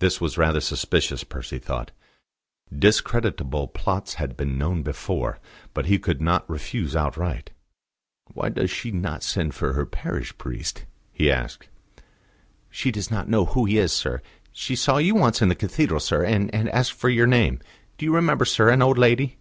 [0.00, 1.90] This was rather suspicious, Percy thought:
[2.70, 5.38] discreditable plots had been known before.
[5.72, 7.52] But he could not refuse outright.
[8.26, 11.70] "Why does she not send for her parish priest?" he asked.
[12.68, 14.20] "She she does not know who he is, sir;
[14.52, 17.60] she saw you once in the Cathedral, sir, and asked you for your name.
[17.96, 18.68] Do you remember, sir?
[18.68, 19.38] an old lady?"